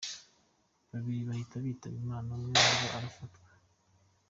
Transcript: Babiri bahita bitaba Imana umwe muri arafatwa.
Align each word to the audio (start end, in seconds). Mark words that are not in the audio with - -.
Babiri 0.91 1.27
bahita 1.29 1.55
bitaba 1.65 1.95
Imana 2.03 2.27
umwe 2.35 2.51
muri 2.69 2.87
arafatwa. 2.97 3.49